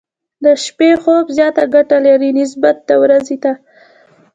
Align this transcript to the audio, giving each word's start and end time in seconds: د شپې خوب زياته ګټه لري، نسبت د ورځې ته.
د 0.43 0.45
شپې 0.63 0.89
خوب 1.01 1.25
زياته 1.37 1.63
ګټه 1.73 1.97
لري، 2.05 2.29
نسبت 2.39 2.75
د 2.87 2.89
ورځې 3.03 3.37
ته. 3.43 3.51